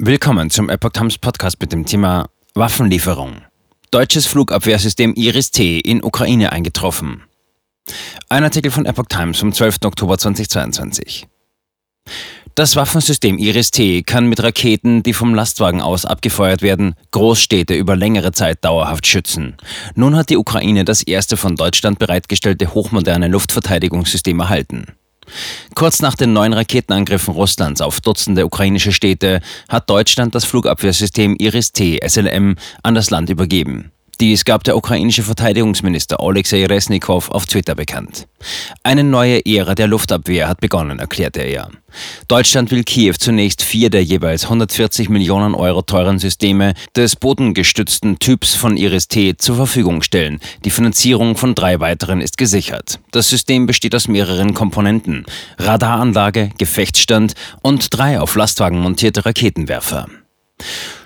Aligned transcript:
Willkommen 0.00 0.50
zum 0.50 0.70
Epoch 0.70 0.90
Times 0.90 1.18
Podcast 1.18 1.60
mit 1.60 1.70
dem 1.70 1.86
Thema 1.86 2.28
Waffenlieferung. 2.54 3.42
Deutsches 3.92 4.26
Flugabwehrsystem 4.26 5.14
Iris-T 5.14 5.78
in 5.78 6.02
Ukraine 6.02 6.50
eingetroffen. 6.50 7.22
Ein 8.28 8.42
Artikel 8.42 8.72
von 8.72 8.86
Epoch 8.86 9.06
Times 9.08 9.38
vom 9.38 9.52
12. 9.52 9.76
Oktober 9.84 10.18
2022. 10.18 11.28
Das 12.56 12.74
Waffensystem 12.74 13.38
Iris-T 13.38 14.02
kann 14.02 14.26
mit 14.26 14.42
Raketen, 14.42 15.04
die 15.04 15.12
vom 15.12 15.32
Lastwagen 15.32 15.80
aus 15.80 16.04
abgefeuert 16.04 16.62
werden, 16.62 16.96
Großstädte 17.12 17.76
über 17.76 17.94
längere 17.94 18.32
Zeit 18.32 18.64
dauerhaft 18.64 19.06
schützen. 19.06 19.56
Nun 19.94 20.16
hat 20.16 20.28
die 20.28 20.36
Ukraine 20.36 20.84
das 20.84 21.04
erste 21.04 21.36
von 21.36 21.54
Deutschland 21.54 22.00
bereitgestellte 22.00 22.74
hochmoderne 22.74 23.28
Luftverteidigungssystem 23.28 24.40
erhalten. 24.40 24.96
Kurz 25.74 26.00
nach 26.00 26.14
den 26.14 26.32
neuen 26.32 26.52
Raketenangriffen 26.52 27.34
Russlands 27.34 27.80
auf 27.80 28.00
Dutzende 28.00 28.46
ukrainische 28.46 28.92
Städte 28.92 29.40
hat 29.68 29.88
Deutschland 29.90 30.34
das 30.34 30.44
Flugabwehrsystem 30.44 31.36
Iris-T 31.38 32.00
SLM 32.06 32.56
an 32.82 32.94
das 32.94 33.10
Land 33.10 33.30
übergeben. 33.30 33.93
Dies 34.20 34.44
gab 34.44 34.64
der 34.64 34.76
ukrainische 34.76 35.22
Verteidigungsminister 35.22 36.20
Alexei 36.20 36.66
Resnikow 36.66 37.30
auf 37.30 37.46
Twitter 37.46 37.74
bekannt. 37.74 38.26
Eine 38.82 39.04
neue 39.04 39.44
Ära 39.46 39.74
der 39.74 39.86
Luftabwehr 39.86 40.48
hat 40.48 40.60
begonnen, 40.60 40.98
erklärte 40.98 41.40
er. 41.40 41.70
Deutschland 42.28 42.70
will 42.70 42.84
Kiew 42.84 43.14
zunächst 43.18 43.62
vier 43.62 43.90
der 43.90 44.04
jeweils 44.04 44.44
140 44.44 45.08
Millionen 45.08 45.54
Euro 45.54 45.82
teuren 45.82 46.18
Systeme 46.18 46.74
des 46.96 47.16
bodengestützten 47.16 48.18
Typs 48.18 48.54
von 48.54 48.76
Iris-T 48.76 49.36
zur 49.38 49.56
Verfügung 49.56 50.02
stellen. 50.02 50.40
Die 50.64 50.70
Finanzierung 50.70 51.36
von 51.36 51.54
drei 51.54 51.80
weiteren 51.80 52.20
ist 52.20 52.36
gesichert. 52.36 53.00
Das 53.12 53.28
System 53.28 53.66
besteht 53.66 53.94
aus 53.94 54.08
mehreren 54.08 54.54
Komponenten. 54.54 55.24
Radaranlage, 55.58 56.50
Gefechtsstand 56.58 57.34
und 57.62 57.96
drei 57.96 58.20
auf 58.20 58.34
Lastwagen 58.34 58.80
montierte 58.80 59.24
Raketenwerfer. 59.24 60.08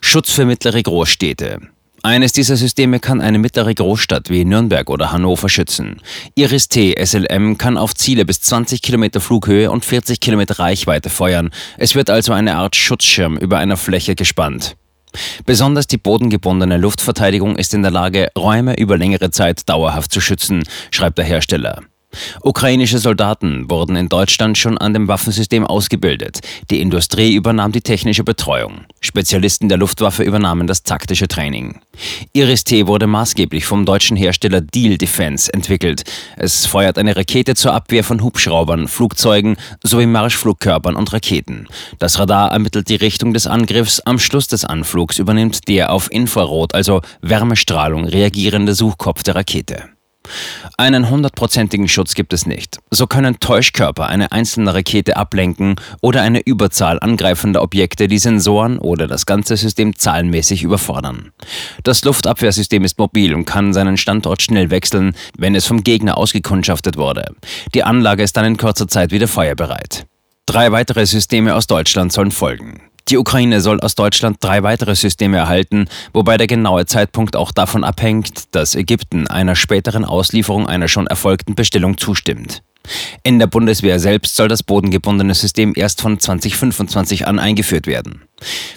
Schutz 0.00 0.32
für 0.32 0.44
mittlere 0.44 0.82
Großstädte. 0.82 1.60
Eines 2.06 2.32
dieser 2.32 2.54
Systeme 2.54 3.00
kann 3.00 3.20
eine 3.20 3.40
mittlere 3.40 3.74
Großstadt 3.74 4.30
wie 4.30 4.44
Nürnberg 4.44 4.88
oder 4.90 5.10
Hannover 5.10 5.48
schützen. 5.48 6.00
Iris-T 6.36 6.94
SLM 7.04 7.58
kann 7.58 7.76
auf 7.76 7.96
Ziele 7.96 8.24
bis 8.24 8.40
20 8.42 8.80
Kilometer 8.80 9.20
Flughöhe 9.20 9.72
und 9.72 9.84
40 9.84 10.20
Kilometer 10.20 10.60
Reichweite 10.60 11.10
feuern. 11.10 11.50
Es 11.78 11.96
wird 11.96 12.08
also 12.08 12.32
eine 12.32 12.54
Art 12.54 12.76
Schutzschirm 12.76 13.36
über 13.36 13.58
einer 13.58 13.76
Fläche 13.76 14.14
gespannt. 14.14 14.76
Besonders 15.46 15.88
die 15.88 15.98
bodengebundene 15.98 16.76
Luftverteidigung 16.76 17.56
ist 17.56 17.74
in 17.74 17.82
der 17.82 17.90
Lage, 17.90 18.28
Räume 18.38 18.78
über 18.78 18.96
längere 18.96 19.32
Zeit 19.32 19.68
dauerhaft 19.68 20.12
zu 20.12 20.20
schützen, 20.20 20.62
schreibt 20.92 21.18
der 21.18 21.24
Hersteller. 21.24 21.82
Ukrainische 22.42 22.98
Soldaten 22.98 23.70
wurden 23.70 23.96
in 23.96 24.08
Deutschland 24.08 24.58
schon 24.58 24.78
an 24.78 24.94
dem 24.94 25.08
Waffensystem 25.08 25.66
ausgebildet. 25.66 26.40
Die 26.70 26.80
Industrie 26.80 27.34
übernahm 27.34 27.72
die 27.72 27.80
technische 27.80 28.24
Betreuung. 28.24 28.84
Spezialisten 29.00 29.68
der 29.68 29.78
Luftwaffe 29.78 30.22
übernahmen 30.22 30.66
das 30.66 30.82
taktische 30.82 31.28
Training. 31.28 31.80
Iris-T 32.32 32.86
wurde 32.86 33.06
maßgeblich 33.06 33.64
vom 33.64 33.84
deutschen 33.84 34.16
Hersteller 34.16 34.60
Deal 34.60 34.98
Defense 34.98 35.52
entwickelt. 35.52 36.04
Es 36.36 36.66
feuert 36.66 36.98
eine 36.98 37.16
Rakete 37.16 37.54
zur 37.54 37.72
Abwehr 37.72 38.04
von 38.04 38.22
Hubschraubern, 38.22 38.88
Flugzeugen 38.88 39.56
sowie 39.82 40.06
Marschflugkörpern 40.06 40.96
und 40.96 41.12
Raketen. 41.12 41.66
Das 41.98 42.18
Radar 42.18 42.52
ermittelt 42.52 42.88
die 42.88 42.96
Richtung 42.96 43.32
des 43.32 43.46
Angriffs. 43.46 44.00
Am 44.00 44.18
Schluss 44.18 44.48
des 44.48 44.64
Anflugs 44.64 45.18
übernimmt 45.18 45.68
der 45.68 45.92
auf 45.92 46.10
Infrarot, 46.10 46.74
also 46.74 47.00
Wärmestrahlung, 47.22 48.04
reagierende 48.04 48.74
Suchkopf 48.74 49.22
der 49.22 49.36
Rakete. 49.36 49.95
Einen 50.76 51.10
hundertprozentigen 51.10 51.88
Schutz 51.88 52.14
gibt 52.14 52.32
es 52.32 52.46
nicht. 52.46 52.78
So 52.90 53.06
können 53.06 53.40
Täuschkörper 53.40 54.06
eine 54.06 54.32
einzelne 54.32 54.74
Rakete 54.74 55.16
ablenken 55.16 55.76
oder 56.00 56.22
eine 56.22 56.40
Überzahl 56.40 56.98
angreifender 57.00 57.62
Objekte 57.62 58.08
die 58.08 58.18
Sensoren 58.18 58.78
oder 58.78 59.06
das 59.06 59.26
ganze 59.26 59.56
System 59.56 59.96
zahlenmäßig 59.96 60.62
überfordern. 60.62 61.32
Das 61.82 62.04
Luftabwehrsystem 62.04 62.84
ist 62.84 62.98
mobil 62.98 63.34
und 63.34 63.44
kann 63.44 63.72
seinen 63.72 63.96
Standort 63.96 64.42
schnell 64.42 64.70
wechseln, 64.70 65.14
wenn 65.36 65.54
es 65.54 65.66
vom 65.66 65.82
Gegner 65.82 66.16
ausgekundschaftet 66.16 66.96
wurde. 66.96 67.34
Die 67.74 67.84
Anlage 67.84 68.22
ist 68.22 68.36
dann 68.36 68.44
in 68.44 68.56
kurzer 68.56 68.88
Zeit 68.88 69.10
wieder 69.10 69.28
feuerbereit. 69.28 70.06
Drei 70.46 70.70
weitere 70.70 71.06
Systeme 71.06 71.54
aus 71.54 71.66
Deutschland 71.66 72.12
sollen 72.12 72.30
folgen. 72.30 72.80
Die 73.08 73.18
Ukraine 73.18 73.60
soll 73.60 73.78
aus 73.80 73.94
Deutschland 73.94 74.38
drei 74.40 74.64
weitere 74.64 74.96
Systeme 74.96 75.36
erhalten, 75.36 75.88
wobei 76.12 76.36
der 76.38 76.48
genaue 76.48 76.86
Zeitpunkt 76.86 77.36
auch 77.36 77.52
davon 77.52 77.84
abhängt, 77.84 78.54
dass 78.54 78.74
Ägypten 78.74 79.28
einer 79.28 79.54
späteren 79.54 80.04
Auslieferung 80.04 80.66
einer 80.66 80.88
schon 80.88 81.06
erfolgten 81.06 81.54
Bestellung 81.54 81.98
zustimmt. 81.98 82.62
In 83.22 83.38
der 83.38 83.46
Bundeswehr 83.46 83.98
selbst 83.98 84.36
soll 84.36 84.48
das 84.48 84.62
bodengebundene 84.62 85.34
System 85.34 85.72
erst 85.76 86.00
von 86.00 86.18
2025 86.18 87.26
an 87.26 87.38
eingeführt 87.38 87.86
werden. 87.86 88.22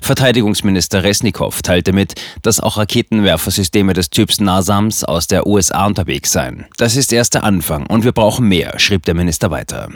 Verteidigungsminister 0.02 1.04
Resnikow 1.04 1.62
teilte 1.62 1.92
mit, 1.92 2.16
dass 2.42 2.60
auch 2.60 2.78
Raketenwerfersysteme 2.78 3.94
des 3.94 4.10
Typs 4.10 4.40
NASAMS 4.40 5.04
aus 5.04 5.28
der 5.28 5.48
USA 5.48 5.86
unterwegs 5.86 6.32
seien. 6.32 6.66
Das 6.78 6.96
ist 6.96 7.12
erst 7.14 7.34
der 7.34 7.44
Anfang 7.44 7.86
und 7.88 8.04
wir 8.04 8.12
brauchen 8.12 8.48
mehr, 8.48 8.80
schrieb 8.80 9.06
der 9.06 9.16
Minister 9.16 9.52
weiter. 9.52 9.90